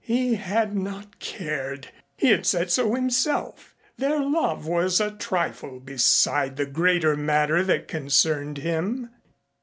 He 0.03 0.33
had 0.33 0.75
not 0.75 1.19
cared. 1.19 1.89
He 2.17 2.29
had 2.29 2.47
said 2.47 2.71
so 2.71 2.95
himself. 2.95 3.75
Their 3.99 4.19
love 4.19 4.65
was 4.65 4.99
a 4.99 5.11
trifle 5.11 5.79
beside 5.79 6.55
the 6.57 6.65
greater 6.65 7.15
matter 7.15 7.61
that 7.65 7.87
concerned 7.87 8.57
him. 8.57 9.11